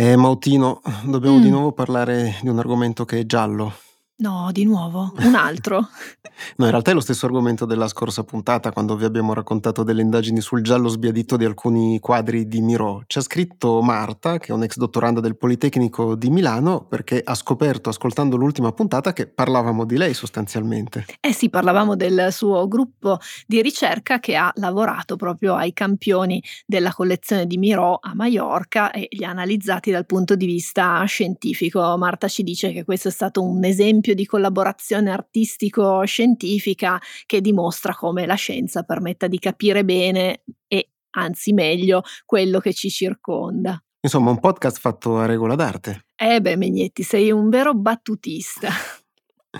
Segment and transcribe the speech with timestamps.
[0.00, 3.87] Eh, Mautino, dobbiamo di nuovo parlare di un argomento che è giallo.
[4.20, 5.12] No, di nuovo?
[5.18, 5.88] Un altro?
[6.56, 10.02] No, in realtà è lo stesso argomento della scorsa puntata, quando vi abbiamo raccontato delle
[10.02, 13.02] indagini sul giallo sbiadito di alcuni quadri di Miró.
[13.08, 17.88] Ci ha scritto Marta, che è un'ex dottoranda del Politecnico di Milano, perché ha scoperto,
[17.88, 21.06] ascoltando l'ultima puntata, che parlavamo di lei sostanzialmente.
[21.20, 26.92] Eh sì, parlavamo del suo gruppo di ricerca che ha lavorato proprio ai campioni della
[26.92, 31.96] collezione di Miró a Maiorca e li ha analizzati dal punto di vista scientifico.
[31.98, 37.94] Marta ci dice che questo è stato un esempio di collaborazione artistico-scientifica scientifica che dimostra
[37.94, 43.82] come la scienza permetta di capire bene e anzi meglio quello che ci circonda.
[44.00, 46.06] Insomma, un podcast fatto a regola d'arte.
[46.14, 48.68] Eh beh, Megnetti, sei un vero battutista.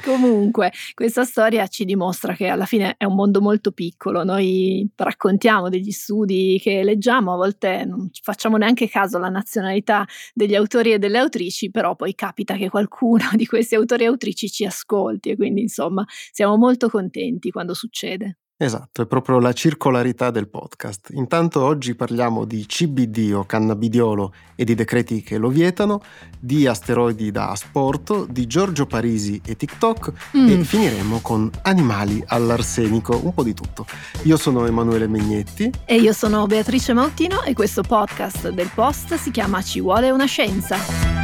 [0.00, 4.22] Comunque, questa storia ci dimostra che alla fine è un mondo molto piccolo.
[4.22, 10.54] Noi raccontiamo degli studi che leggiamo, a volte non facciamo neanche caso alla nazionalità degli
[10.54, 14.64] autori e delle autrici, però poi capita che qualcuno di questi autori e autrici ci
[14.64, 18.36] ascolti e quindi insomma siamo molto contenti quando succede.
[18.60, 21.10] Esatto, è proprio la circolarità del podcast.
[21.12, 26.02] Intanto oggi parliamo di CBD o cannabidiolo e di decreti che lo vietano,
[26.40, 30.48] di asteroidi da asporto, di Giorgio Parisi e TikTok mm.
[30.48, 33.86] e finiremo con animali all'arsenico, un po' di tutto.
[34.24, 39.30] Io sono Emanuele Megnetti e io sono Beatrice Mautino e questo podcast del Post si
[39.30, 41.17] chiama Ci vuole una scienza.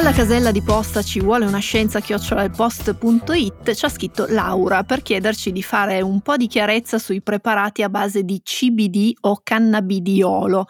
[0.00, 5.52] Alla casella di posta ci vuole una scienza chiocciolailpost.it ci ha scritto Laura per chiederci
[5.52, 10.66] di fare un po' di chiarezza sui preparati a base di CBD o cannabidiolo.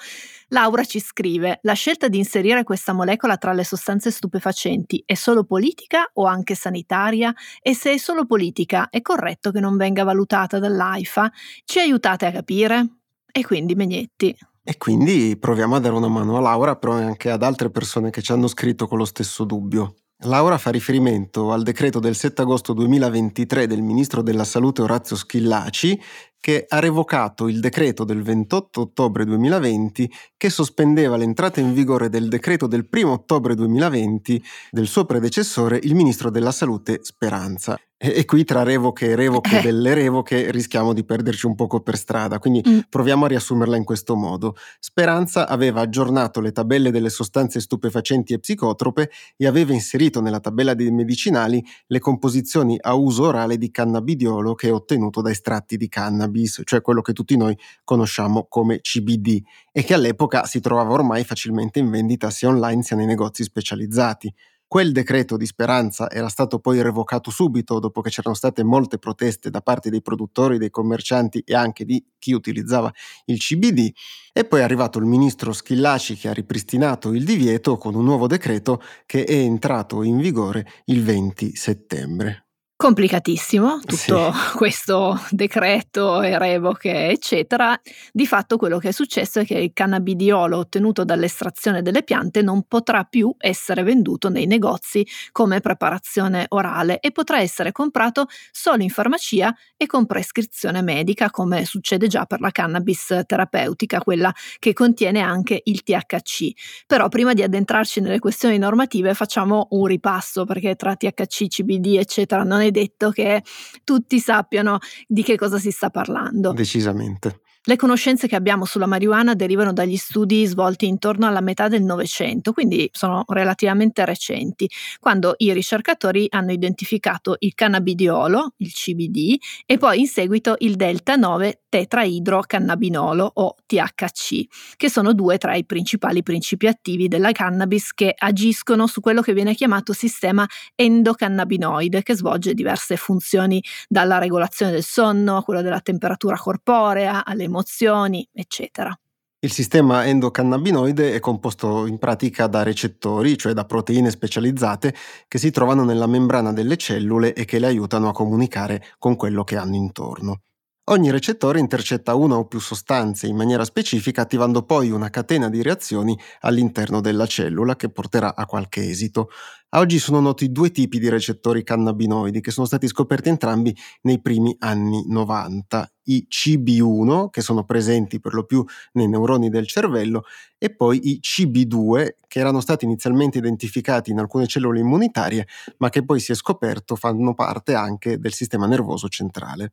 [0.49, 5.45] Laura ci scrive: La scelta di inserire questa molecola tra le sostanze stupefacenti è solo
[5.45, 7.33] politica o anche sanitaria?
[7.63, 11.31] E se è solo politica, è corretto che non venga valutata dall'AIFA?
[11.65, 12.97] Ci aiutate a capire?
[13.31, 14.37] E quindi Megnetti,
[14.71, 18.23] e quindi proviamo a dare una mano a Laura, però anche ad altre persone che
[18.23, 19.97] ci hanno scritto con lo stesso dubbio.
[20.19, 26.01] Laura fa riferimento al decreto del 7 agosto 2023 del ministro della Salute Orazio Schillaci
[26.41, 32.29] che ha revocato il decreto del 28 ottobre 2020 che sospendeva l'entrata in vigore del
[32.29, 37.79] decreto del 1 ottobre 2020 del suo predecessore, il ministro della Salute Speranza.
[38.03, 39.61] E, qui tra revoche e revoche eh.
[39.61, 42.79] delle revoche rischiamo di perderci un poco per strada, quindi mm.
[42.89, 44.57] proviamo a riassumerla in questo modo.
[44.79, 50.73] Speranza aveva aggiornato le tabelle delle sostanze stupefacenti e psicotrope e aveva inserito nella tabella
[50.73, 55.91] dei medicinali le composizioni a uso orale di cannabidiolo che è ottenuto da estratti di
[55.91, 56.30] cannabis,
[56.65, 59.43] cioè quello che tutti noi conosciamo come CBD
[59.73, 64.33] e che all'epoca si trovava ormai facilmente in vendita sia online sia nei negozi specializzati.
[64.71, 69.51] Quel decreto di Speranza era stato poi revocato subito dopo che c'erano state molte proteste
[69.51, 72.89] da parte dei produttori, dei commercianti e anche di chi utilizzava
[73.25, 73.91] il CBD
[74.33, 78.29] e poi è arrivato il ministro Schillaci che ha ripristinato il divieto con un nuovo
[78.29, 82.50] decreto che è entrato in vigore il 20 settembre.
[82.81, 84.57] Complicatissimo tutto sì.
[84.57, 87.79] questo decreto e revoche, eccetera.
[88.11, 92.63] Di fatto quello che è successo è che il cannabidiolo ottenuto dall'estrazione delle piante non
[92.63, 98.89] potrà più essere venduto nei negozi come preparazione orale e potrà essere comprato solo in
[98.89, 105.21] farmacia e con prescrizione medica, come succede già per la cannabis terapeutica, quella che contiene
[105.21, 106.53] anche il THC.
[106.87, 112.43] Però prima di addentrarci nelle questioni normative facciamo un ripasso perché tra THC, CBD, eccetera
[112.43, 113.43] non è detto che
[113.85, 116.53] tutti sappiano di che cosa si sta parlando.
[116.53, 117.41] Decisamente.
[117.65, 122.55] Le conoscenze che abbiamo sulla marijuana derivano dagli studi svolti intorno alla metà del Novecento,
[122.55, 124.67] quindi sono relativamente recenti,
[124.99, 131.17] quando i ricercatori hanno identificato il cannabidiolo, il CBD, e poi in seguito il delta
[131.17, 138.15] 9 tetraidrocannabinolo o THC, che sono due tra i principali principi attivi della cannabis che
[138.17, 144.83] agiscono su quello che viene chiamato sistema endocannabinoide, che svolge diverse funzioni dalla regolazione del
[144.83, 148.97] sonno a quella della temperatura corporea, alle emozioni, eccetera.
[149.43, 154.95] Il sistema endocannabinoide è composto in pratica da recettori, cioè da proteine specializzate
[155.27, 159.43] che si trovano nella membrana delle cellule e che le aiutano a comunicare con quello
[159.43, 160.43] che hanno intorno.
[160.91, 165.63] Ogni recettore intercetta una o più sostanze in maniera specifica attivando poi una catena di
[165.63, 169.29] reazioni all'interno della cellula che porterà a qualche esito.
[169.69, 174.21] A oggi sono noti due tipi di recettori cannabinoidi che sono stati scoperti entrambi nei
[174.21, 178.65] primi anni 90, i CB1 che sono presenti per lo più
[178.95, 180.25] nei neuroni del cervello
[180.59, 185.47] e poi i CB2 che erano stati inizialmente identificati in alcune cellule immunitarie
[185.77, 189.71] ma che poi si è scoperto fanno parte anche del sistema nervoso centrale.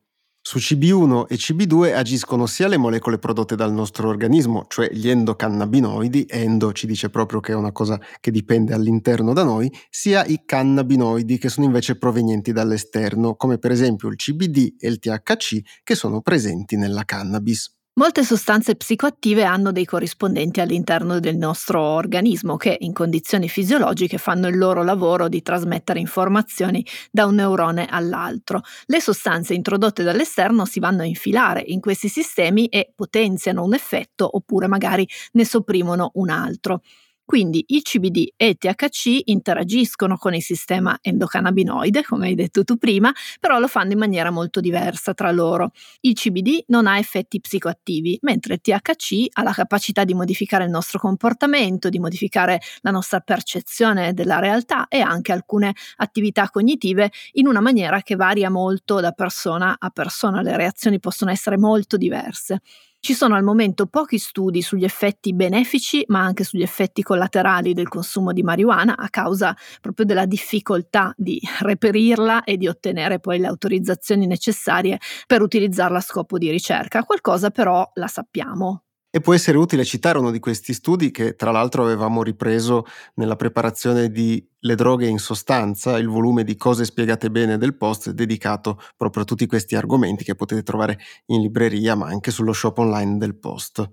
[0.49, 6.25] Su CB1 e CB2 agiscono sia le molecole prodotte dal nostro organismo, cioè gli endocannabinoidi,
[6.29, 10.43] endo ci dice proprio che è una cosa che dipende all'interno da noi, sia i
[10.45, 15.95] cannabinoidi che sono invece provenienti dall'esterno, come per esempio il CBD e il THC che
[15.95, 17.76] sono presenti nella cannabis.
[17.97, 24.47] Molte sostanze psicoattive hanno dei corrispondenti all'interno del nostro organismo che in condizioni fisiologiche fanno
[24.47, 28.61] il loro lavoro di trasmettere informazioni da un neurone all'altro.
[28.85, 34.29] Le sostanze introdotte dall'esterno si vanno a infilare in questi sistemi e potenziano un effetto
[34.31, 36.81] oppure magari ne sopprimono un altro.
[37.27, 42.77] Quindi il CBD e il THC interagiscono con il sistema endocannabinoide, come hai detto tu
[42.77, 45.71] prima, però lo fanno in maniera molto diversa tra loro.
[45.99, 50.69] Il CBD non ha effetti psicoattivi, mentre il THC ha la capacità di modificare il
[50.69, 57.47] nostro comportamento, di modificare la nostra percezione della realtà e anche alcune attività cognitive in
[57.47, 60.41] una maniera che varia molto da persona a persona.
[60.41, 62.61] Le reazioni possono essere molto diverse.
[62.99, 67.87] Ci sono al momento pochi studi sugli effetti benefici, ma anche sugli effetti collaterali del
[67.87, 73.47] consumo di marijuana a causa proprio della difficoltà di reperirla e di ottenere poi le
[73.47, 77.03] autorizzazioni necessarie per utilizzarla a scopo di ricerca.
[77.03, 78.86] Qualcosa però la sappiamo.
[79.17, 82.85] E può essere utile citare uno di questi studi che tra l'altro avevamo ripreso
[83.15, 88.11] nella preparazione di Le droghe in sostanza, il volume di cose spiegate bene del post
[88.11, 92.77] dedicato proprio a tutti questi argomenti che potete trovare in libreria ma anche sullo shop
[92.77, 93.91] online del post.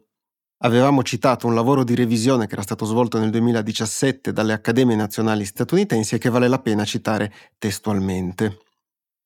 [0.58, 5.46] Avevamo citato un lavoro di revisione che era stato svolto nel 2017 dalle Accademie Nazionali
[5.46, 8.63] statunitensi e che vale la pena citare testualmente.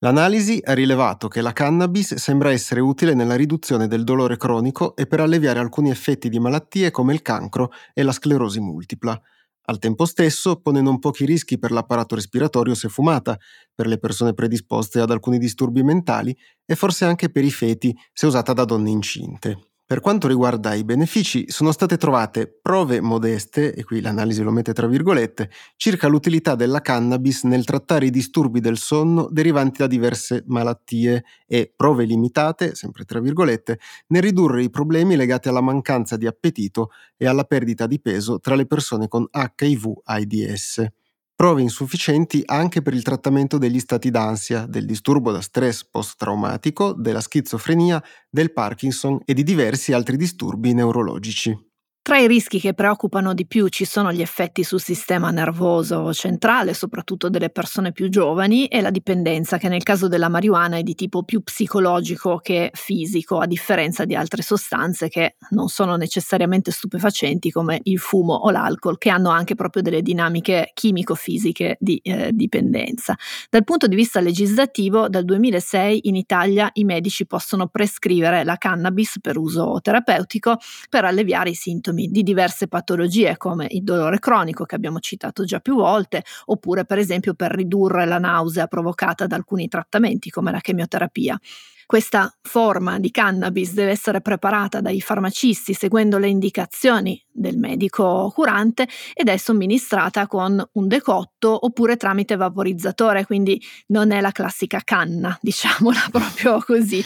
[0.01, 5.05] L'analisi ha rilevato che la cannabis sembra essere utile nella riduzione del dolore cronico e
[5.07, 9.21] per alleviare alcuni effetti di malattie come il cancro e la sclerosi multipla.
[9.63, 13.37] Al tempo stesso pone non pochi rischi per l'apparato respiratorio se fumata,
[13.75, 16.35] per le persone predisposte ad alcuni disturbi mentali
[16.65, 19.68] e forse anche per i feti se usata da donne incinte.
[19.89, 24.71] Per quanto riguarda i benefici, sono state trovate prove modeste, e qui l'analisi lo mette
[24.71, 30.43] tra virgolette, circa l'utilità della cannabis nel trattare i disturbi del sonno derivanti da diverse
[30.45, 36.27] malattie e prove limitate, sempre tra virgolette, nel ridurre i problemi legati alla mancanza di
[36.27, 40.98] appetito e alla perdita di peso tra le persone con HIV-AIDS
[41.39, 47.21] prove insufficienti anche per il trattamento degli stati d'ansia, del disturbo da stress post-traumatico, della
[47.21, 51.68] schizofrenia, del Parkinson e di diversi altri disturbi neurologici.
[52.09, 56.73] Tra i rischi che preoccupano di più ci sono gli effetti sul sistema nervoso centrale,
[56.73, 60.95] soprattutto delle persone più giovani, e la dipendenza, che nel caso della marijuana è di
[60.95, 67.51] tipo più psicologico che fisico, a differenza di altre sostanze che non sono necessariamente stupefacenti
[67.51, 73.15] come il fumo o l'alcol, che hanno anche proprio delle dinamiche chimico-fisiche di eh, dipendenza.
[73.51, 79.19] Dal punto di vista legislativo, dal 2006 in Italia i medici possono prescrivere la cannabis
[79.21, 80.57] per uso terapeutico
[80.89, 85.43] per alleviare i sintomi sintomi di diverse patologie come il dolore cronico che abbiamo citato
[85.43, 90.51] già più volte, oppure per esempio per ridurre la nausea provocata da alcuni trattamenti come
[90.51, 91.39] la chemioterapia.
[91.85, 98.87] Questa forma di cannabis deve essere preparata dai farmacisti seguendo le indicazioni del medico curante
[99.15, 105.35] ed è somministrata con un decotto oppure tramite vaporizzatore, quindi non è la classica canna,
[105.41, 107.03] diciamola proprio così.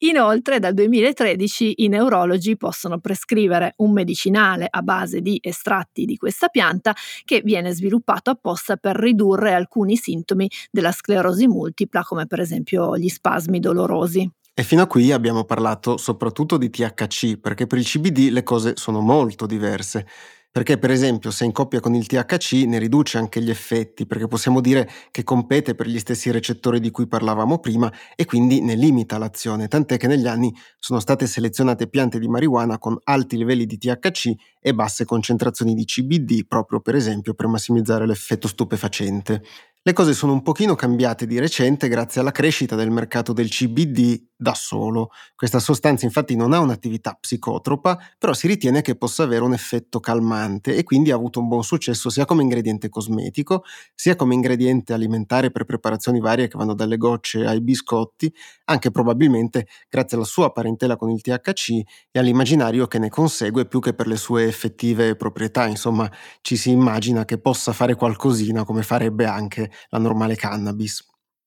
[0.00, 6.48] Inoltre dal 2013 i neurologi possono prescrivere un medicinale a base di estratti di questa
[6.48, 6.94] pianta
[7.24, 13.08] che viene sviluppato apposta per ridurre alcuni sintomi della sclerosi multipla come per esempio gli
[13.08, 14.30] spasmi dolorosi.
[14.52, 18.72] E fino a qui abbiamo parlato soprattutto di THC, perché per il CBD le cose
[18.76, 20.06] sono molto diverse.
[20.56, 24.26] Perché per esempio se in coppia con il THC ne riduce anche gli effetti, perché
[24.26, 28.74] possiamo dire che compete per gli stessi recettori di cui parlavamo prima e quindi ne
[28.74, 33.66] limita l'azione, tant'è che negli anni sono state selezionate piante di marijuana con alti livelli
[33.66, 39.42] di THC e basse concentrazioni di CBD, proprio per esempio per massimizzare l'effetto stupefacente.
[39.86, 44.20] Le cose sono un pochino cambiate di recente grazie alla crescita del mercato del CBD
[44.36, 45.10] da solo.
[45.36, 50.00] Questa sostanza infatti non ha un'attività psicotropa, però si ritiene che possa avere un effetto
[50.00, 53.62] calmante e quindi ha avuto un buon successo sia come ingrediente cosmetico,
[53.94, 59.68] sia come ingrediente alimentare per preparazioni varie che vanno dalle gocce ai biscotti, anche probabilmente
[59.88, 61.70] grazie alla sua parentela con il THC
[62.10, 65.68] e all'immaginario che ne consegue più che per le sue effettive proprietà.
[65.68, 71.04] Insomma, ci si immagina che possa fare qualcosina come farebbe anche la normale cannabis.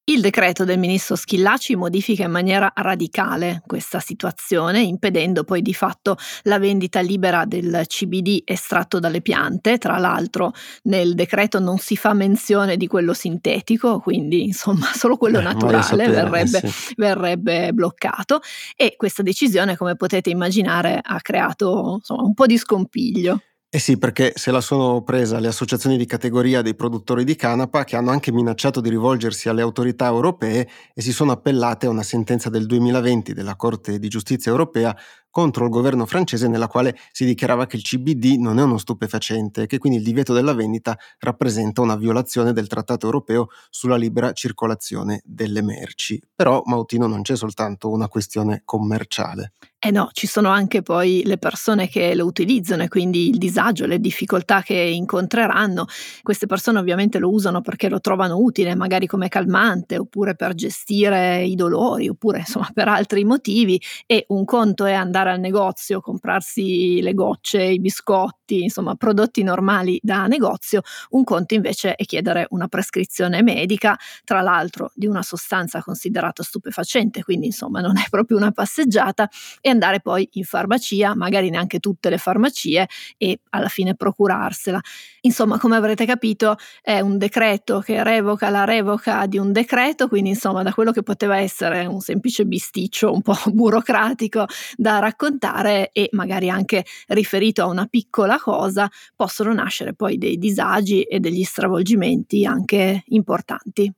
[0.10, 6.18] Il decreto del ministro Schillaci modifica in maniera radicale questa situazione, impedendo poi di fatto
[6.44, 9.78] la vendita libera del CBD estratto dalle piante.
[9.78, 10.52] Tra l'altro
[10.86, 15.84] nel decreto non si fa menzione di quello sintetico, quindi insomma solo quello eh, naturale
[15.84, 16.94] sapere, verrebbe, sì.
[16.98, 18.40] verrebbe, bloccato
[18.76, 23.42] e questa decisione, come potete immaginare, ha creato insomma, un po' di scompiglio.
[23.72, 27.84] Eh sì, perché se la sono presa le associazioni di categoria dei produttori di canapa
[27.84, 32.02] che hanno anche minacciato di rivolgersi alle autorità europee e si sono appellate a una
[32.02, 34.96] sentenza del 2020 della Corte di giustizia europea
[35.30, 39.64] contro il governo francese nella quale si dichiarava che il CBD non è uno stupefacente
[39.64, 44.32] e che quindi il divieto della vendita rappresenta una violazione del Trattato europeo sulla libera
[44.32, 46.22] circolazione delle merci.
[46.36, 49.54] Però Mautino non c'è soltanto una questione commerciale.
[49.82, 53.86] Eh no, ci sono anche poi le persone che lo utilizzano e quindi il disagio,
[53.86, 55.86] le difficoltà che incontreranno.
[56.22, 61.46] Queste persone ovviamente lo usano perché lo trovano utile, magari come calmante oppure per gestire
[61.46, 66.02] i dolori oppure insomma per altri motivi e un conto è andare andare al negozio,
[66.02, 72.48] comprarsi le gocce, i biscotti, insomma prodotti normali da negozio, un conto invece è chiedere
[72.52, 78.38] una prescrizione medica, tra l'altro di una sostanza considerata stupefacente, quindi insomma non è proprio
[78.38, 79.30] una passeggiata,
[79.62, 84.80] e andare poi in farmacia, magari neanche tutte le farmacie, e alla fine procurarsela.
[85.22, 90.30] Insomma, come avrete capito, è un decreto che revoca la revoca di un decreto, quindi
[90.30, 94.46] insomma da quello che poteva essere un semplice bisticcio un po' burocratico
[94.76, 101.04] da raccontare, e magari anche riferito a una piccola cosa possono nascere poi dei disagi
[101.04, 103.94] e degli stravolgimenti anche importanti.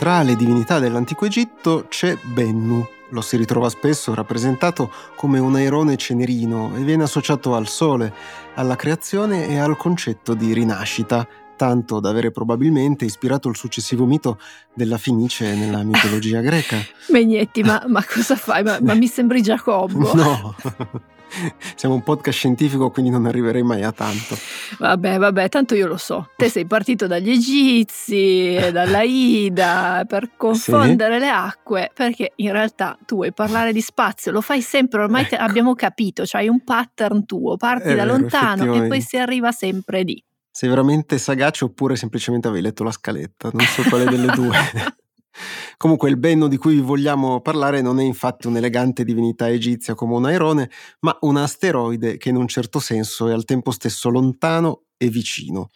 [0.00, 5.98] Tra le divinità dell'antico Egitto c'è Bennu, lo si ritrova spesso rappresentato come un airone
[5.98, 8.10] cenerino e viene associato al sole,
[8.54, 14.40] alla creazione e al concetto di rinascita, tanto da avere probabilmente ispirato il successivo mito
[14.72, 16.78] della Fenice nella mitologia greca.
[17.08, 18.62] Megnetti, ma, ma cosa fai?
[18.62, 20.14] Ma, ma mi sembri Giacobbo?
[20.16, 20.54] No.
[21.76, 24.36] Siamo un podcast scientifico, quindi non arriverei mai a tanto.
[24.78, 26.30] Vabbè, vabbè, tanto io lo so.
[26.36, 31.20] Te sei partito dagli egizi, dalla Ida, per confondere sì.
[31.20, 35.36] le acque, perché in realtà tu vuoi parlare di spazio, lo fai sempre, ormai ecco.
[35.36, 39.52] hai capito, c'hai un pattern tuo, parti È da vero, lontano e poi si arriva
[39.52, 40.22] sempre lì.
[40.52, 44.56] Sei veramente sagace oppure semplicemente avevi letto la scaletta, non so quale delle due.
[45.76, 50.26] Comunque il Benno di cui vogliamo parlare non è infatti un'elegante divinità egizia come un
[50.26, 50.70] airone,
[51.00, 55.70] ma un asteroide che in un certo senso è al tempo stesso lontano e vicino.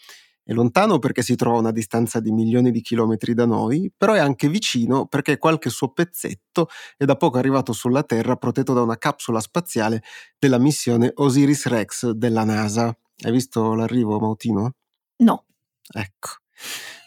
[0.46, 4.12] È lontano perché si trova a una distanza di milioni di chilometri da noi, però
[4.12, 6.68] è anche vicino perché qualche suo pezzetto
[6.98, 10.02] è da poco arrivato sulla Terra protetto da una capsula spaziale
[10.38, 12.94] della missione Osiris Rex della NASA.
[13.22, 14.74] Hai visto l'arrivo, Mautino?
[15.22, 15.46] No.
[15.94, 16.28] Ecco.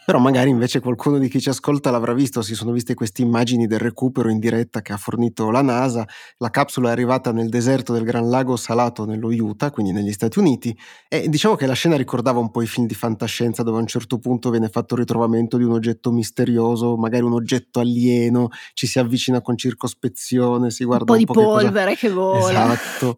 [0.08, 3.68] Però magari invece qualcuno di chi ci ascolta l'avrà visto, si sono viste queste immagini
[3.68, 6.08] del recupero in diretta che ha fornito la NASA.
[6.38, 10.40] La capsula è arrivata nel deserto del Gran Lago Salato nello Utah, quindi negli Stati
[10.40, 10.74] Uniti,
[11.10, 13.88] e diciamo che la scena ricordava un po' i film di fantascienza dove a un
[13.88, 18.88] certo punto viene fatto il ritrovamento di un oggetto misterioso, magari un oggetto alieno, ci
[18.88, 22.38] si avvicina con circospezione, si guarda un po', un po di polvere che, cosa...
[22.38, 22.74] che vola.
[22.74, 23.18] Esatto.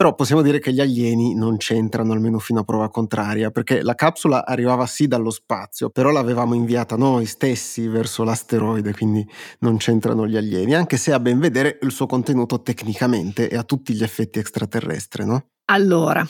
[0.00, 3.94] Però possiamo dire che gli alieni non c'entrano almeno fino a prova contraria, perché la
[3.94, 9.24] capsula arrivava sì dallo spazio, però l'avevamo inviata noi stessi verso l'asteroide, quindi
[9.60, 13.62] non c'entrano gli alieni, anche se a ben vedere il suo contenuto tecnicamente è a
[13.62, 15.46] tutti gli effetti extraterrestre, no?
[15.72, 16.22] Allora,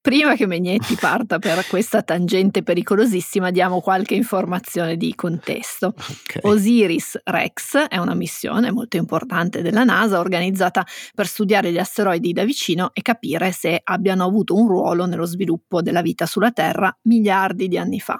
[0.00, 5.88] prima che Megnetti parta per questa tangente pericolosissima, diamo qualche informazione di contesto.
[5.88, 6.40] Okay.
[6.50, 12.44] Osiris Rex è una missione molto importante della NASA organizzata per studiare gli asteroidi da
[12.44, 17.68] vicino e capire se abbiano avuto un ruolo nello sviluppo della vita sulla Terra miliardi
[17.68, 18.18] di anni fa.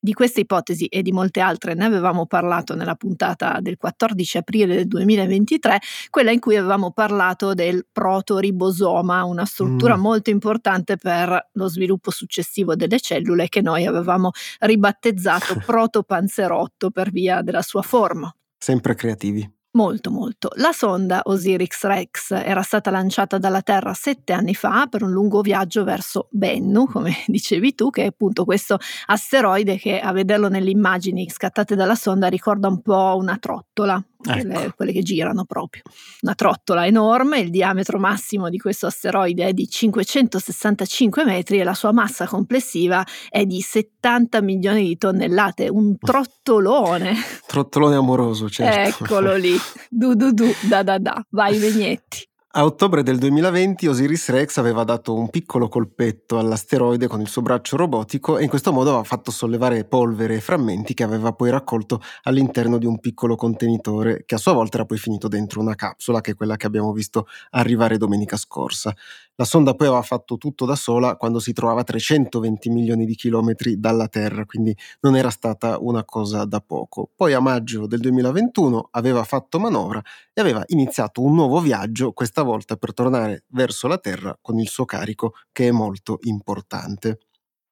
[0.00, 4.76] Di queste ipotesi e di molte altre ne avevamo parlato nella puntata del 14 aprile
[4.76, 10.00] del 2023, quella in cui avevamo parlato del protoribosoma, una struttura mm.
[10.00, 17.42] molto importante per lo sviluppo successivo delle cellule che noi avevamo ribattezzato protopanzerotto per via
[17.42, 18.32] della sua forma.
[18.56, 19.57] Sempre creativi.
[19.72, 20.48] Molto, molto.
[20.54, 25.42] La sonda Osiris Rex era stata lanciata dalla Terra sette anni fa per un lungo
[25.42, 30.70] viaggio verso Bennu, come dicevi tu, che è appunto questo asteroide che a vederlo nelle
[30.70, 34.32] immagini scattate dalla sonda ricorda un po' una trottola, ecco.
[34.32, 35.82] quelle, quelle, che girano proprio.
[36.22, 41.74] Una trottola enorme, il diametro massimo di questo asteroide è di 565 metri e la
[41.74, 47.14] sua massa complessiva è di 70 milioni di tonnellate, un trottolone.
[47.46, 49.04] trottolone amoroso, certo.
[49.04, 49.56] Eccolo lì,
[49.88, 52.27] du du du, da da da, vai Vegnetti.
[52.52, 57.42] A ottobre del 2020 Osiris Rex aveva dato un piccolo colpetto all'asteroide con il suo
[57.42, 61.50] braccio robotico e in questo modo aveva fatto sollevare polvere e frammenti che aveva poi
[61.50, 65.74] raccolto all'interno di un piccolo contenitore che a sua volta era poi finito dentro una
[65.74, 68.94] capsula che è quella che abbiamo visto arrivare domenica scorsa.
[69.40, 73.14] La sonda poi aveva fatto tutto da sola quando si trovava a 320 milioni di
[73.14, 77.08] chilometri dalla Terra, quindi non era stata una cosa da poco.
[77.14, 80.02] Poi a maggio del 2021 aveva fatto manovra
[80.32, 84.68] e aveva iniziato un nuovo viaggio, questa volta per tornare verso la Terra con il
[84.68, 87.18] suo carico che è molto importante.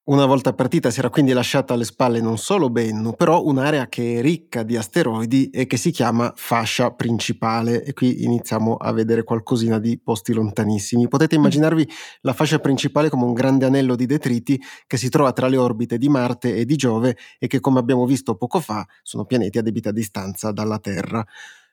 [0.09, 4.19] Una volta partita si era quindi lasciata alle spalle non solo Bennu, però un'area che
[4.19, 9.25] è ricca di asteroidi e che si chiama fascia principale e qui iniziamo a vedere
[9.25, 11.09] qualcosina di posti lontanissimi.
[11.09, 11.39] Potete mm.
[11.41, 11.89] immaginarvi
[12.21, 15.99] la fascia principale come un grande anello di detriti che si trova tra le orbite
[15.99, 19.63] di Marte e di Giove e che come abbiamo visto poco fa sono pianeti a
[19.63, 21.27] debita distanza dalla Terra.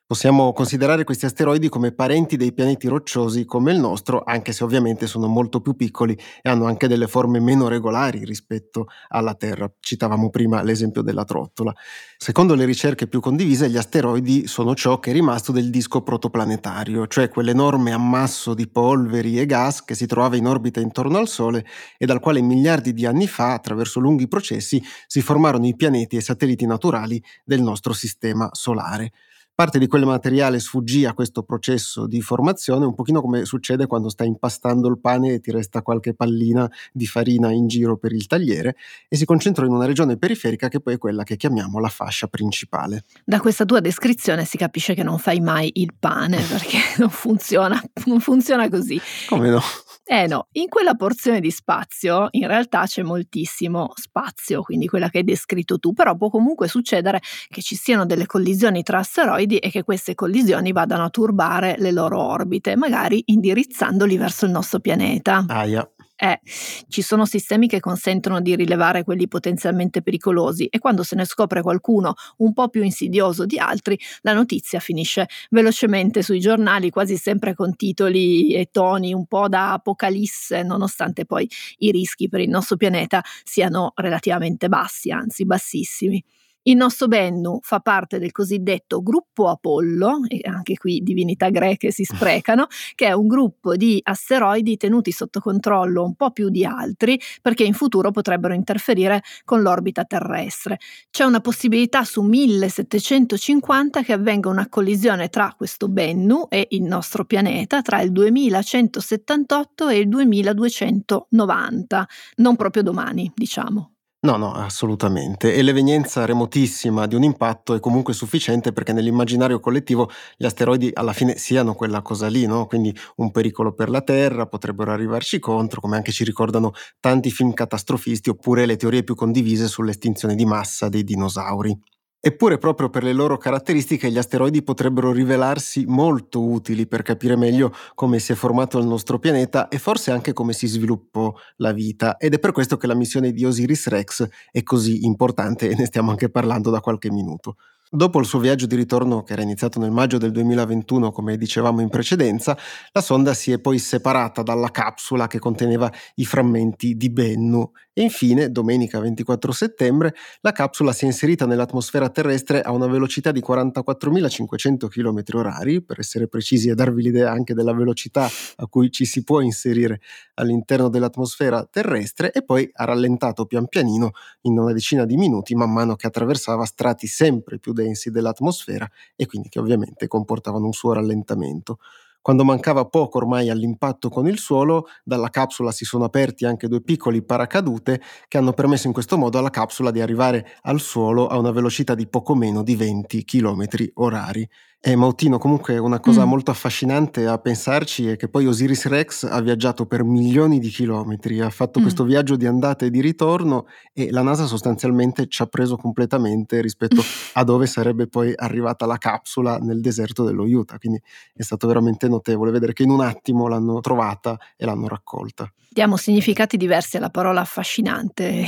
[0.05, 5.07] Possiamo considerare questi asteroidi come parenti dei pianeti rocciosi come il nostro, anche se ovviamente
[5.07, 9.71] sono molto più piccoli e hanno anche delle forme meno regolari rispetto alla Terra.
[9.79, 11.73] Citavamo prima l'esempio della trottola.
[12.17, 17.07] Secondo le ricerche più condivise, gli asteroidi sono ciò che è rimasto del disco protoplanetario,
[17.07, 21.65] cioè quell'enorme ammasso di polveri e gas che si trovava in orbita intorno al Sole
[21.97, 26.19] e dal quale miliardi di anni fa, attraverso lunghi processi, si formarono i pianeti e
[26.19, 29.11] i satelliti naturali del nostro sistema solare.
[29.55, 34.09] Parte di quel materiale sfuggì a questo processo di formazione, un pochino come succede quando
[34.09, 38.25] stai impastando il pane e ti resta qualche pallina di farina in giro per il
[38.25, 38.75] tagliere
[39.07, 42.25] e si concentrò in una regione periferica che poi è quella che chiamiamo la fascia
[42.25, 43.03] principale.
[43.23, 47.79] Da questa tua descrizione si capisce che non fai mai il pane perché non funziona,
[48.05, 48.99] non funziona così.
[49.27, 49.61] Come no?
[50.05, 55.19] Eh no, in quella porzione di spazio in realtà c'è moltissimo spazio, quindi quella che
[55.19, 59.69] hai descritto tu, però può comunque succedere che ci siano delle collisioni tra asteroidi e
[59.69, 65.45] che queste collisioni vadano a turbare le loro orbite, magari indirizzandoli verso il nostro pianeta.
[65.47, 65.87] Aia.
[66.15, 66.39] Eh,
[66.87, 71.61] ci sono sistemi che consentono di rilevare quelli potenzialmente pericolosi e quando se ne scopre
[71.61, 77.55] qualcuno un po' più insidioso di altri, la notizia finisce velocemente sui giornali, quasi sempre
[77.55, 82.77] con titoli e toni un po' da apocalisse, nonostante poi i rischi per il nostro
[82.77, 86.23] pianeta siano relativamente bassi, anzi bassissimi.
[86.65, 92.05] Il nostro Bennu fa parte del cosiddetto gruppo Apollo, e anche qui divinità greche si
[92.05, 97.19] sprecano, che è un gruppo di asteroidi tenuti sotto controllo un po' più di altri
[97.41, 100.79] perché in futuro potrebbero interferire con l'orbita terrestre.
[101.11, 107.25] C'è una possibilità su 1750 che avvenga una collisione tra questo Bennu e il nostro
[107.25, 113.92] pianeta tra il 2178 e il 2290, non proprio domani, diciamo.
[114.25, 115.53] No, no, assolutamente.
[115.53, 121.11] E l'evenienza remotissima di un impatto è comunque sufficiente perché nell'immaginario collettivo gli asteroidi alla
[121.11, 122.65] fine siano quella cosa lì, no?
[122.65, 127.51] Quindi un pericolo per la Terra, potrebbero arrivarci contro, come anche ci ricordano tanti film
[127.53, 131.77] catastrofisti oppure le teorie più condivise sull'estinzione di massa dei dinosauri.
[132.25, 137.73] Eppure proprio per le loro caratteristiche gli asteroidi potrebbero rivelarsi molto utili per capire meglio
[137.95, 142.15] come si è formato il nostro pianeta e forse anche come si sviluppò la vita
[142.15, 145.85] ed è per questo che la missione di Osiris Rex è così importante e ne
[145.85, 147.57] stiamo anche parlando da qualche minuto.
[147.95, 151.79] Dopo il suo viaggio di ritorno, che era iniziato nel maggio del 2021, come dicevamo
[151.79, 152.57] in precedenza,
[152.91, 158.01] la sonda si è poi separata dalla capsula che conteneva i frammenti di Bennu e
[158.01, 163.39] infine, domenica 24 settembre, la capsula si è inserita nell'atmosfera terrestre a una velocità di
[163.39, 168.27] 44.500 km orari, per essere precisi e darvi l'idea anche della velocità
[168.57, 170.01] a cui ci si può inserire
[170.35, 175.71] all'interno dell'atmosfera terrestre, e poi ha rallentato pian pianino in una decina di minuti man
[175.71, 180.93] mano che attraversava strati sempre più densi dell'atmosfera e quindi che ovviamente comportavano un suo
[180.93, 181.77] rallentamento.
[182.23, 186.81] Quando mancava poco ormai all'impatto con il suolo, dalla capsula si sono aperti anche due
[186.81, 191.37] piccoli paracadute che hanno permesso in questo modo alla capsula di arrivare al suolo a
[191.37, 194.49] una velocità di poco meno di 20 km orari.
[194.85, 196.27] Eh, Mautino, comunque una cosa mm.
[196.27, 201.39] molto affascinante a pensarci è che poi Osiris Rex ha viaggiato per milioni di chilometri,
[201.39, 201.81] ha fatto mm.
[201.83, 206.59] questo viaggio di andata e di ritorno e la NASA sostanzialmente ci ha preso completamente
[206.59, 210.77] rispetto a dove sarebbe poi arrivata la capsula nel deserto dello Utah.
[210.77, 211.01] Quindi
[211.33, 215.49] è stato veramente notevole vedere che in un attimo l'hanno trovata e l'hanno raccolta.
[215.73, 218.45] Diamo significati diversi alla parola affascinante.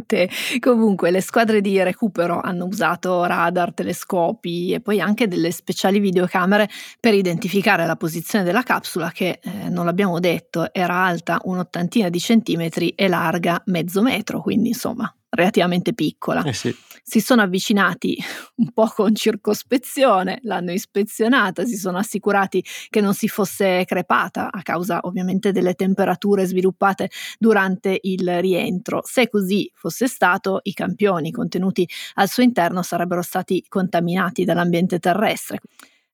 [0.60, 6.68] Comunque le squadre di recupero hanno usato radar, telescopi e poi anche delle speciali videocamere
[7.00, 12.20] per identificare la posizione della capsula che, eh, non l'abbiamo detto, era alta un'ottantina di
[12.20, 16.42] centimetri e larga mezzo metro, quindi insomma relativamente piccola.
[16.42, 16.74] Eh sì.
[17.02, 18.16] Si sono avvicinati
[18.56, 24.62] un po' con circospezione, l'hanno ispezionata, si sono assicurati che non si fosse crepata a
[24.62, 29.02] causa ovviamente delle temperature sviluppate durante il rientro.
[29.04, 35.60] Se così fosse stato, i campioni contenuti al suo interno sarebbero stati contaminati dall'ambiente terrestre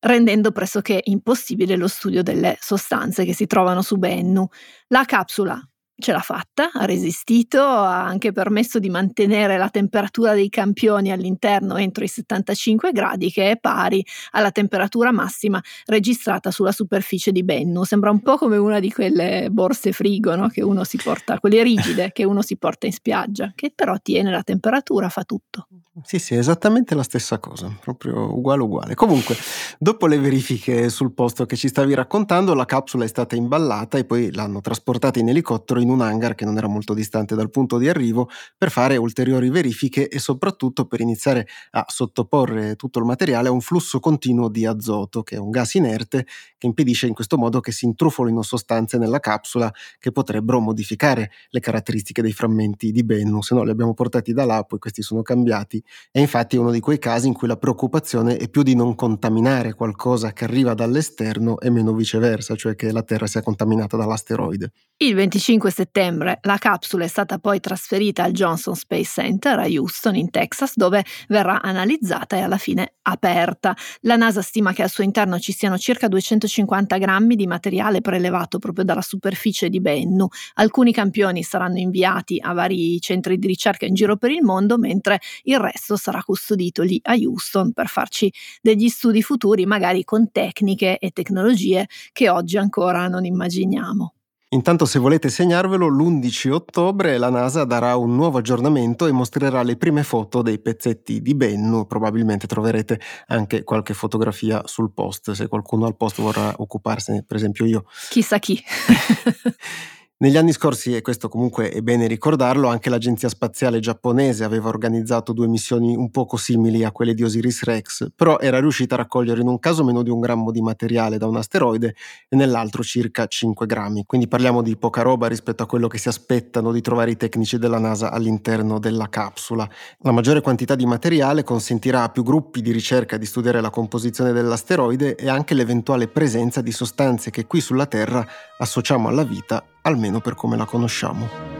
[0.00, 4.46] rendendo pressoché impossibile lo studio delle sostanze che si trovano su Bennu.
[4.88, 5.62] La capsula
[6.00, 11.76] ce l'ha fatta, ha resistito, ha anche permesso di mantenere la temperatura dei campioni all'interno
[11.76, 17.84] entro i 75 gradi, che è pari alla temperatura massima registrata sulla superficie di Bennu.
[17.84, 20.48] Sembra un po' come una di quelle borse frigo no?
[20.48, 24.30] che uno si porta, quelle rigide che uno si porta in spiaggia, che però tiene
[24.30, 25.68] la temperatura, fa tutto.
[26.02, 28.94] Sì, sì, esattamente la stessa cosa, proprio uguale uguale.
[28.94, 29.36] Comunque,
[29.78, 34.04] dopo le verifiche sul posto che ci stavi raccontando, la capsula è stata imballata e
[34.04, 37.78] poi l'hanno trasportata in elicottero in un hangar che non era molto distante dal punto
[37.78, 43.48] di arrivo per fare ulteriori verifiche e soprattutto per iniziare a sottoporre tutto il materiale
[43.48, 46.26] a un flusso continuo di azoto, che è un gas inerte
[46.58, 51.60] che impedisce in questo modo che si intrufolino sostanze nella capsula che potrebbero modificare le
[51.60, 55.22] caratteristiche dei frammenti di Bennu, se no li abbiamo portati da là, poi questi sono
[55.22, 58.74] cambiati e infatti è uno di quei casi in cui la preoccupazione è più di
[58.74, 63.96] non contaminare qualcosa che arriva dall'esterno e meno viceversa, cioè che la Terra sia contaminata
[63.96, 64.72] dall'asteroide.
[64.98, 70.14] Il 25 settembre la capsula è stata poi trasferita al Johnson Space Center a Houston,
[70.14, 73.74] in Texas, dove verrà analizzata e alla fine aperta.
[74.02, 78.58] La NASA stima che al suo interno ci siano circa 250 grammi di materiale prelevato
[78.58, 80.28] proprio dalla superficie di Bennu.
[80.54, 85.18] Alcuni campioni saranno inviati a vari centri di ricerca in giro per il mondo, mentre
[85.44, 90.98] il resto sarà custodito lì a Houston per farci degli studi futuri, magari con tecniche
[90.98, 94.12] e tecnologie che oggi ancora non immaginiamo.
[94.52, 99.76] Intanto se volete segnarvelo, l'11 ottobre la NASA darà un nuovo aggiornamento e mostrerà le
[99.76, 105.86] prime foto dei pezzetti di Bennu, probabilmente troverete anche qualche fotografia sul post, se qualcuno
[105.86, 107.84] al post vorrà occuparsene, per esempio io.
[108.08, 108.60] Chissà chi.
[110.22, 115.32] Negli anni scorsi, e questo comunque è bene ricordarlo, anche l'agenzia spaziale giapponese aveva organizzato
[115.32, 119.40] due missioni un poco simili a quelle di Osiris Rex, però era riuscita a raccogliere
[119.40, 121.94] in un caso meno di un grammo di materiale da un asteroide
[122.28, 124.04] e nell'altro circa 5 grammi.
[124.04, 127.56] Quindi parliamo di poca roba rispetto a quello che si aspettano di trovare i tecnici
[127.56, 129.66] della NASA all'interno della capsula.
[130.00, 134.32] La maggiore quantità di materiale consentirà a più gruppi di ricerca di studiare la composizione
[134.32, 138.22] dell'asteroide e anche l'eventuale presenza di sostanze che qui sulla Terra
[138.58, 141.59] associamo alla vita almeno per come la conosciamo.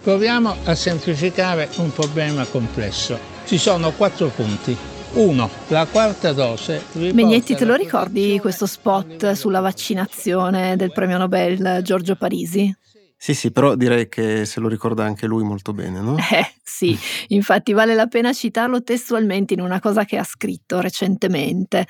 [0.00, 3.18] Proviamo a semplificare un problema complesso.
[3.44, 4.76] Ci sono quattro punti.
[5.14, 6.84] Uno, la quarta dose.
[6.92, 12.74] Megnetti, te lo ricordi questo spot sulla vaccinazione del premio Nobel Giorgio Parisi?
[13.16, 16.16] Sì, sì, però direi che se lo ricorda anche lui molto bene, no?
[16.16, 16.96] Eh, sì,
[17.28, 21.88] infatti vale la pena citarlo testualmente in una cosa che ha scritto recentemente.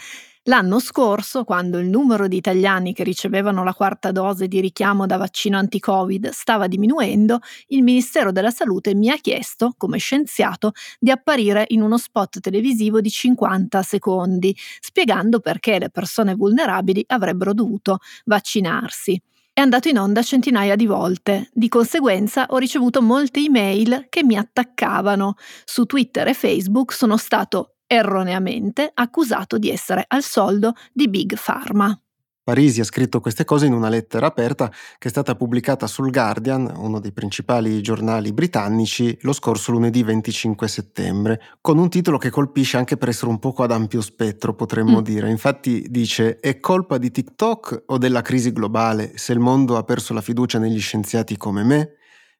[0.48, 5.18] L'anno scorso, quando il numero di italiani che ricevevano la quarta dose di richiamo da
[5.18, 11.66] vaccino anti-Covid stava diminuendo, il Ministero della Salute mi ha chiesto, come scienziato, di apparire
[11.68, 19.20] in uno spot televisivo di 50 secondi, spiegando perché le persone vulnerabili avrebbero dovuto vaccinarsi
[19.52, 21.50] è andato in onda centinaia di volte.
[21.52, 25.34] Di conseguenza ho ricevuto molte email che mi attaccavano.
[25.64, 32.00] Su Twitter e Facebook sono stato erroneamente accusato di essere al soldo di Big Pharma.
[32.48, 36.72] Parisi ha scritto queste cose in una lettera aperta che è stata pubblicata sul Guardian,
[36.76, 42.78] uno dei principali giornali britannici, lo scorso lunedì 25 settembre, con un titolo che colpisce
[42.78, 45.02] anche per essere un poco ad ampio spettro, potremmo mm.
[45.02, 45.28] dire.
[45.28, 50.14] Infatti dice: È colpa di TikTok o della crisi globale se il mondo ha perso
[50.14, 51.97] la fiducia negli scienziati come me?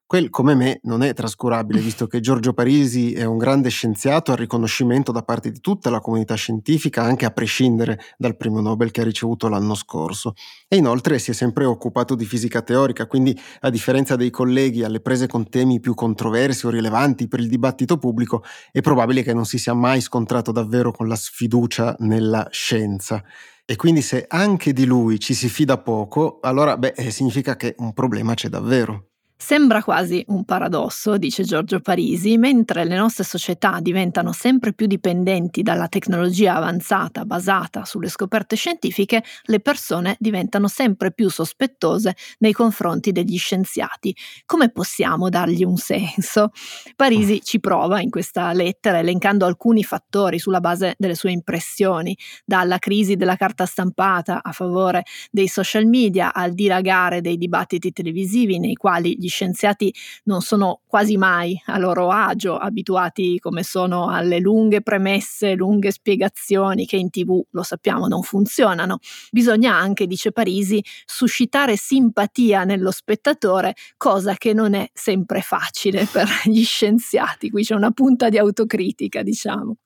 [0.09, 4.39] Quel, come me, non è trascurabile, visto che Giorgio Parisi è un grande scienziato al
[4.39, 9.03] riconoscimento da parte di tutta la comunità scientifica, anche a prescindere dal premio Nobel che
[9.03, 10.33] ha ricevuto l'anno scorso.
[10.67, 15.03] E inoltre si è sempre occupato di fisica teorica, quindi a differenza dei colleghi alle
[15.03, 18.43] prese con temi più controversi o rilevanti per il dibattito pubblico,
[18.73, 23.23] è probabile che non si sia mai scontrato davvero con la sfiducia nella scienza.
[23.67, 27.75] E quindi se anche di lui ci si fida poco, allora beh, eh, significa che
[27.77, 29.08] un problema c'è davvero.
[29.41, 35.63] Sembra quasi un paradosso, dice Giorgio Parisi, mentre le nostre società diventano sempre più dipendenti
[35.63, 43.13] dalla tecnologia avanzata basata sulle scoperte scientifiche, le persone diventano sempre più sospettose nei confronti
[43.13, 44.15] degli scienziati.
[44.45, 46.51] Come possiamo dargli un senso?
[46.97, 47.45] Parisi mm.
[47.45, 53.15] ci prova in questa lettera elencando alcuni fattori sulla base delle sue impressioni, dalla crisi
[53.15, 59.17] della carta stampata a favore dei social media al dilagare dei dibattiti televisivi nei quali
[59.17, 64.81] gli gli scienziati non sono quasi mai a loro agio, abituati come sono alle lunghe
[64.81, 68.99] premesse, lunghe spiegazioni che in tv, lo sappiamo, non funzionano.
[69.31, 76.27] Bisogna anche, dice Parisi, suscitare simpatia nello spettatore, cosa che non è sempre facile per
[76.45, 77.51] gli scienziati.
[77.51, 79.77] Qui c'è una punta di autocritica, diciamo.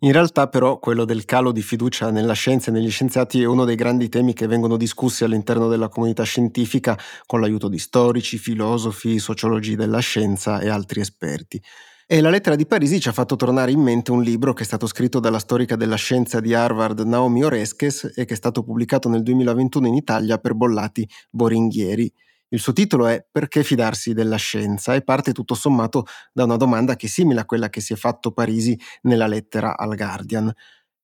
[0.00, 3.64] In realtà però quello del calo di fiducia nella scienza e negli scienziati è uno
[3.64, 8.80] dei grandi temi che vengono discussi all'interno della comunità scientifica con l'aiuto di storici, filosofi,
[8.90, 11.62] filosofi, sociologi della scienza e altri esperti.
[12.06, 14.66] E la lettera di Parisi ci ha fatto tornare in mente un libro che è
[14.66, 19.08] stato scritto dalla storica della scienza di Harvard Naomi Oreskes e che è stato pubblicato
[19.08, 22.12] nel 2021 in Italia per Bollati Boringhieri.
[22.48, 26.96] Il suo titolo è Perché fidarsi della scienza e parte tutto sommato da una domanda
[26.96, 30.52] che è simile a quella che si è fatto Parisi nella lettera al Guardian.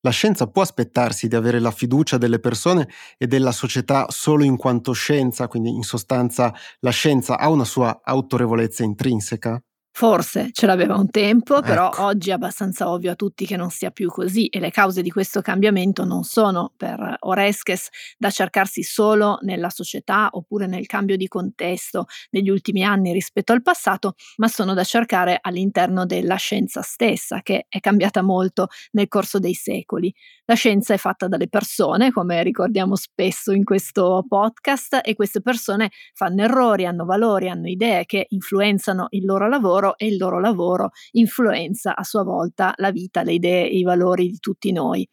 [0.00, 4.56] La scienza può aspettarsi di avere la fiducia delle persone e della società solo in
[4.56, 9.60] quanto scienza, quindi in sostanza la scienza ha una sua autorevolezza intrinseca?
[9.98, 12.04] Forse ce l'aveva un tempo, però ecco.
[12.04, 15.10] oggi è abbastanza ovvio a tutti che non sia più così e le cause di
[15.10, 21.26] questo cambiamento non sono per Oreskes da cercarsi solo nella società oppure nel cambio di
[21.26, 27.40] contesto negli ultimi anni rispetto al passato, ma sono da cercare all'interno della scienza stessa,
[27.42, 30.14] che è cambiata molto nel corso dei secoli.
[30.44, 35.90] La scienza è fatta dalle persone, come ricordiamo spesso in questo podcast, e queste persone
[36.14, 40.40] fanno errori, hanno valori, hanno idee che influenzano il loro lavoro lavoro e il loro
[40.40, 45.08] lavoro influenza a sua volta la vita, le idee e i valori di tutti noi.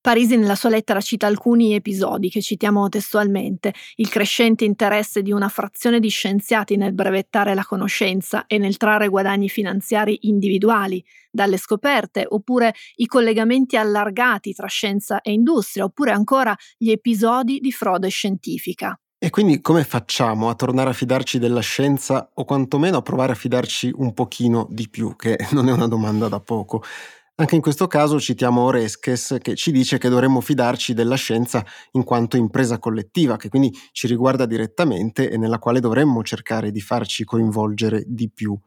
[0.00, 5.48] Parisi nella sua lettera cita alcuni episodi che citiamo testualmente, il crescente interesse di una
[5.48, 12.24] frazione di scienziati nel brevettare la conoscenza e nel trarre guadagni finanziari individuali dalle scoperte,
[12.28, 18.96] oppure i collegamenti allargati tra scienza e industria, oppure ancora gli episodi di frode scientifica.
[19.18, 23.34] E quindi come facciamo a tornare a fidarci della scienza o quantomeno a provare a
[23.34, 26.82] fidarci un pochino di più, che non è una domanda da poco.
[27.38, 32.04] Anche in questo caso citiamo Oreskes che ci dice che dovremmo fidarci della scienza in
[32.04, 37.24] quanto impresa collettiva, che quindi ci riguarda direttamente e nella quale dovremmo cercare di farci
[37.24, 38.58] coinvolgere di più.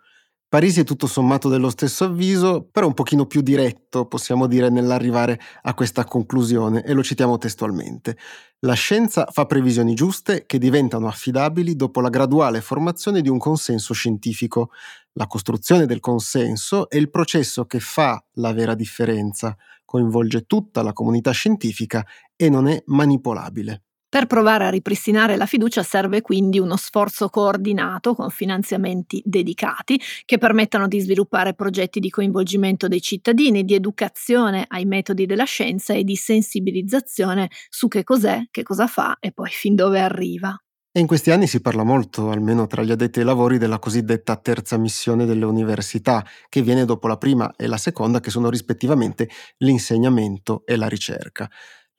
[0.49, 5.39] Parisi è tutto sommato dello stesso avviso, però un pochino più diretto, possiamo dire, nell'arrivare
[5.61, 8.17] a questa conclusione, e lo citiamo testualmente.
[8.61, 13.93] La scienza fa previsioni giuste che diventano affidabili dopo la graduale formazione di un consenso
[13.93, 14.71] scientifico.
[15.13, 20.93] La costruzione del consenso è il processo che fa la vera differenza, coinvolge tutta la
[20.93, 22.03] comunità scientifica
[22.35, 23.83] e non è manipolabile.
[24.09, 30.39] Per provare a ripristinare la fiducia serve quindi uno sforzo coordinato con finanziamenti dedicati che
[30.39, 36.03] permettano di sviluppare progetti di coinvolgimento dei cittadini, di educazione ai metodi della scienza e
[36.03, 40.59] di sensibilizzazione su che cos'è, che cosa fa e poi fin dove arriva.
[40.91, 44.35] E in questi anni si parla molto, almeno tra gli addetti ai lavori, della cosiddetta
[44.37, 49.29] terza missione delle università, che viene dopo la prima e la seconda, che sono rispettivamente
[49.57, 51.47] l'insegnamento e la ricerca.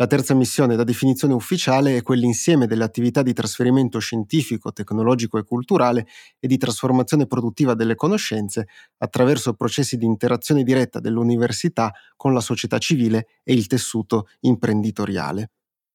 [0.00, 5.44] La terza missione, da definizione ufficiale, è quell'insieme delle attività di trasferimento scientifico, tecnologico e
[5.44, 6.06] culturale
[6.38, 12.78] e di trasformazione produttiva delle conoscenze attraverso processi di interazione diretta dell'università con la società
[12.78, 15.50] civile e il tessuto imprenditoriale.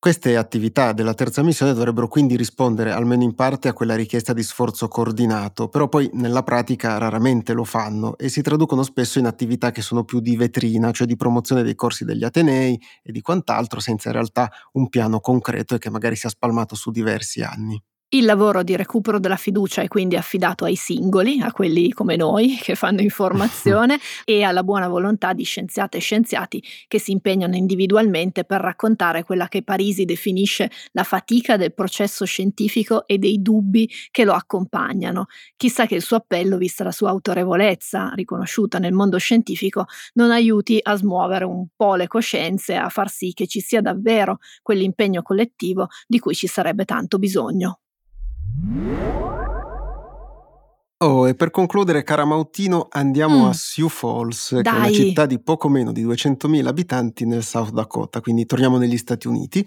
[0.05, 4.43] Queste attività della terza missione dovrebbero quindi rispondere almeno in parte a quella richiesta di
[4.43, 9.71] sforzo coordinato, però poi nella pratica raramente lo fanno e si traducono spesso in attività
[9.71, 13.79] che sono più di vetrina, cioè di promozione dei corsi degli Atenei e di quant'altro,
[13.79, 17.81] senza in realtà un piano concreto e che magari sia spalmato su diversi anni.
[18.09, 22.55] Il lavoro di recupero della fiducia è quindi affidato ai singoli, a quelli come noi
[22.61, 28.45] che fanno informazione e alla buona volontà di scienziate e scienziati che si impegnano individualmente
[28.45, 34.23] per raccontare quella che Parisi definisce la fatica del processo scientifico e dei dubbi che
[34.23, 35.25] lo accompagnano.
[35.57, 40.79] Chissà che il suo appello, vista la sua autorevolezza riconosciuta nel mondo scientifico, non aiuti
[40.81, 45.89] a smuovere un po' le coscienze, a far sì che ci sia davvero quell'impegno collettivo
[46.07, 47.79] di cui ci sarebbe tanto bisogno.
[50.99, 53.49] Oh, e per concludere, cara Mautino, andiamo Mm.
[53.49, 54.93] a Sioux Falls, che è una Dai.
[54.93, 59.65] città di poco meno di 200.000 abitanti nel South Dakota, quindi torniamo negli Stati Uniti,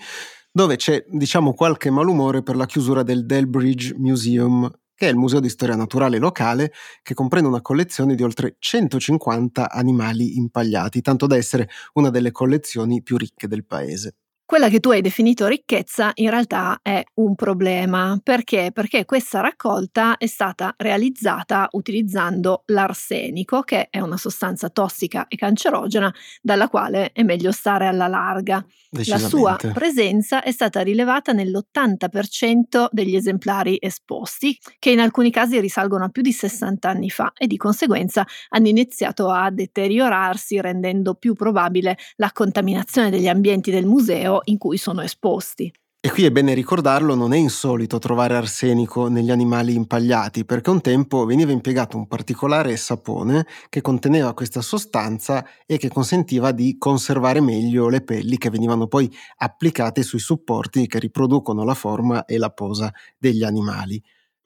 [0.51, 5.39] dove c'è, diciamo, qualche malumore per la chiusura del Delbridge Museum, che è il museo
[5.39, 6.73] di storia naturale locale,
[7.03, 13.03] che comprende una collezione di oltre 150 animali impagliati, tanto da essere una delle collezioni
[13.03, 14.15] più ricche del paese.
[14.49, 18.19] Quella che tu hai definito ricchezza in realtà è un problema.
[18.23, 18.71] Perché?
[18.73, 26.11] Perché questa raccolta è stata realizzata utilizzando l'arsenico, che è una sostanza tossica e cancerogena
[26.41, 28.65] dalla quale è meglio stare alla larga.
[29.05, 36.05] La sua presenza è stata rilevata nell'80% degli esemplari esposti, che in alcuni casi risalgono
[36.05, 41.35] a più di 60 anni fa e di conseguenza hanno iniziato a deteriorarsi, rendendo più
[41.35, 45.73] probabile la contaminazione degli ambienti del museo in cui sono esposti.
[46.01, 50.81] E qui è bene ricordarlo, non è insolito trovare arsenico negli animali impagliati, perché un
[50.81, 57.41] tempo veniva impiegato un particolare sapone che conteneva questa sostanza e che consentiva di conservare
[57.41, 62.51] meglio le pelli che venivano poi applicate sui supporti che riproducono la forma e la
[62.51, 64.01] posa degli animali.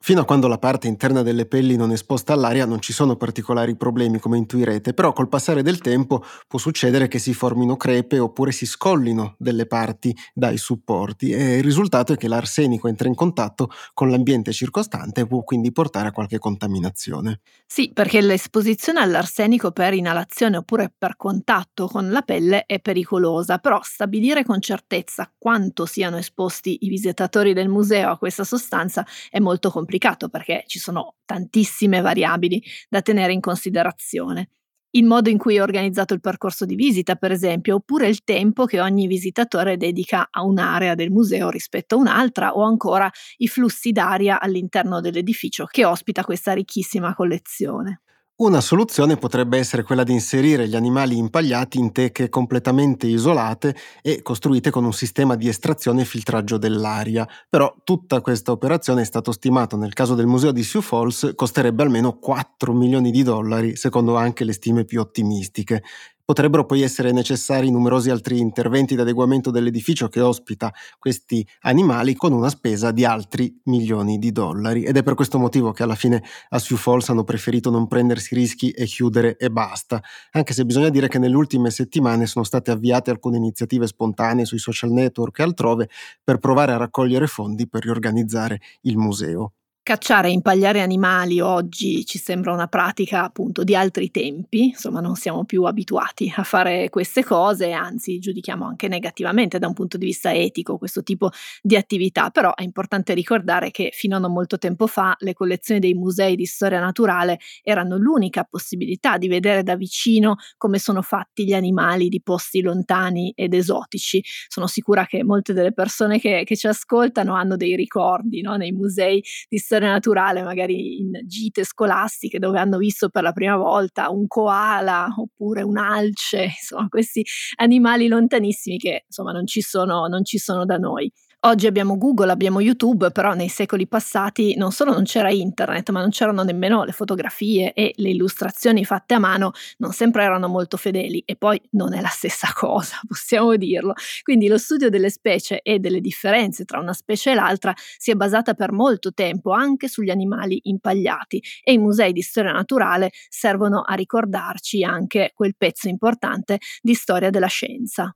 [0.05, 3.15] Fino a quando la parte interna delle pelli non è esposta all'aria non ci sono
[3.15, 8.19] particolari problemi come intuirete, però col passare del tempo può succedere che si formino crepe
[8.19, 13.15] oppure si scollino delle parti dai supporti e il risultato è che l'arsenico entra in
[13.15, 17.39] contatto con l'ambiente circostante e può quindi portare a qualche contaminazione.
[17.65, 23.79] Sì, perché l'esposizione all'arsenico per inalazione oppure per contatto con la pelle è pericolosa, però
[23.81, 29.69] stabilire con certezza quanto siano esposti i visitatori del museo a questa sostanza è molto
[29.69, 29.91] complicato
[30.29, 34.49] perché ci sono tantissime variabili da tenere in considerazione.
[34.95, 38.65] Il modo in cui è organizzato il percorso di visita, per esempio, oppure il tempo
[38.65, 43.91] che ogni visitatore dedica a un'area del museo rispetto a un'altra, o ancora i flussi
[43.91, 48.01] d'aria all'interno dell'edificio che ospita questa ricchissima collezione.
[48.35, 54.23] Una soluzione potrebbe essere quella di inserire gli animali impagliati in teche completamente isolate e
[54.23, 57.27] costruite con un sistema di estrazione e filtraggio dell'aria.
[57.47, 61.83] Però tutta questa operazione è stato stimato nel caso del museo di Sioux Falls costerebbe
[61.83, 65.83] almeno 4 milioni di dollari, secondo anche le stime più ottimistiche.
[66.25, 72.31] Potrebbero poi essere necessari numerosi altri interventi di adeguamento dell'edificio che ospita questi animali con
[72.31, 76.23] una spesa di altri milioni di dollari ed è per questo motivo che alla fine
[76.49, 80.89] a Sioux Falls hanno preferito non prendersi rischi e chiudere e basta, anche se bisogna
[80.89, 85.43] dire che nelle ultime settimane sono state avviate alcune iniziative spontanee sui social network e
[85.43, 85.89] altrove
[86.23, 89.51] per provare a raccogliere fondi per riorganizzare il museo.
[89.85, 95.15] Cacciare e impagliare animali oggi ci sembra una pratica appunto di altri tempi, insomma non
[95.15, 100.05] siamo più abituati a fare queste cose, anzi giudichiamo anche negativamente da un punto di
[100.05, 104.57] vista etico questo tipo di attività, però è importante ricordare che fino a non molto
[104.57, 109.75] tempo fa le collezioni dei musei di storia naturale erano l'unica possibilità di vedere da
[109.75, 114.23] vicino come sono fatti gli animali di posti lontani ed esotici.
[114.47, 118.55] Sono sicura che molte delle persone che, che ci ascoltano hanno dei ricordi no?
[118.55, 123.55] nei musei di storia naturale, magari in gite scolastiche dove hanno visto per la prima
[123.55, 127.23] volta un koala oppure un'alce, insomma questi
[127.57, 131.11] animali lontanissimi che insomma non ci sono, non ci sono da noi.
[131.45, 135.99] Oggi abbiamo Google, abbiamo YouTube, però nei secoli passati non solo non c'era internet, ma
[135.99, 140.77] non c'erano nemmeno le fotografie e le illustrazioni fatte a mano non sempre erano molto
[140.77, 143.93] fedeli e poi non è la stessa cosa, possiamo dirlo.
[144.21, 148.15] Quindi lo studio delle specie e delle differenze tra una specie e l'altra si è
[148.15, 153.81] basata per molto tempo anche sugli animali impagliati e i musei di storia naturale servono
[153.81, 158.15] a ricordarci anche quel pezzo importante di storia della scienza.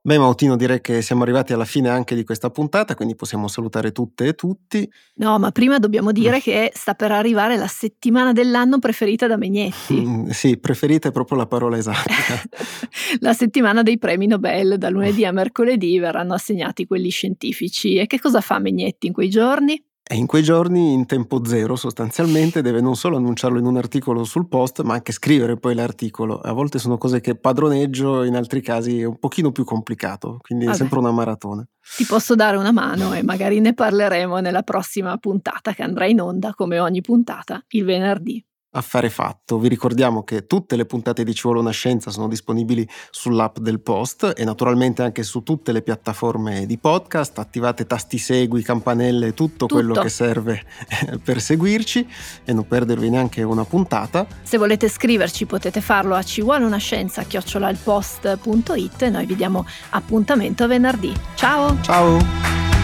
[0.00, 3.90] Beh, Mautino, direi che siamo arrivati alla fine anche di questa puntata, quindi possiamo salutare
[3.92, 4.88] tutte e tutti.
[5.16, 9.94] No, ma prima dobbiamo dire che sta per arrivare la settimana dell'anno preferita da Megnetti.
[9.94, 12.14] Mm, sì, preferite proprio la parola esatta.
[13.20, 17.96] la settimana dei premi Nobel, da lunedì a mercoledì verranno assegnati quelli scientifici.
[17.96, 19.82] E che cosa fa Megnetti in quei giorni?
[20.10, 24.24] E in quei giorni, in tempo zero sostanzialmente, deve non solo annunciarlo in un articolo
[24.24, 26.40] sul post, ma anche scrivere poi l'articolo.
[26.40, 30.64] A volte sono cose che padroneggio, in altri casi è un pochino più complicato, quindi
[30.64, 30.76] Vabbè.
[30.76, 31.62] è sempre una maratona.
[31.94, 36.22] Ti posso dare una mano e magari ne parleremo nella prossima puntata che andrà in
[36.22, 38.42] onda, come ogni puntata, il venerdì.
[38.72, 42.86] Affare fatto, vi ricordiamo che tutte le puntate di Ci vuole una scienza sono disponibili
[43.10, 48.60] sull'app del Post e naturalmente anche su tutte le piattaforme di podcast, attivate tasti segui,
[48.62, 49.74] campanelle, tutto, tutto.
[49.74, 50.62] quello che serve
[51.24, 52.06] per seguirci
[52.44, 54.26] e non perdervi neanche una puntata.
[54.42, 59.64] Se volete scriverci potete farlo a ci vuole una scienza chiocciolailpost.it e noi vi diamo
[59.90, 61.14] appuntamento venerdì.
[61.36, 61.80] Ciao!
[61.80, 62.77] Ciao!